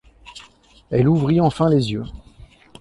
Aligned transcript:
Elle 0.89 1.07
ouvrit 1.07 1.39
enfin 1.41 1.69
les 1.69 1.91
yeux. 1.91 2.05